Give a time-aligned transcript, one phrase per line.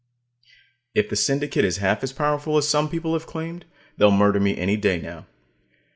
[0.95, 3.65] _If the Syndicate is half as powerful as some people have claimed,
[3.97, 5.27] they'll murder me any day now.